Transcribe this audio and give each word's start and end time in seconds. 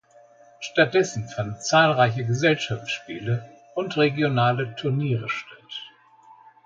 Stattdessen 0.61 1.29
fanden 1.29 1.61
zahlreiche 1.61 2.25
Gesellschaftsspiele 2.25 3.47
und 3.75 3.97
regionale 3.97 4.73
Turniere 4.75 5.29
statt. 5.29 5.73